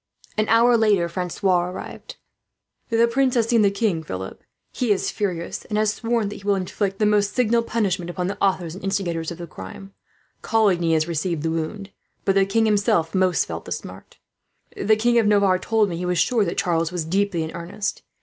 [0.35, 2.15] An hour later Francois arrived.
[2.89, 4.41] "The prince has seen the king, Philip.
[4.71, 8.25] He is furious, and has sworn that he will inflict the most signal punishment upon
[8.25, 9.93] the authors and instigators of the crime:
[10.41, 11.91] Coligny had received the wound,
[12.25, 14.17] but he himself most felt the smart.
[14.75, 18.01] The King of Navarre told me he was sure that Charles was deeply in earnest.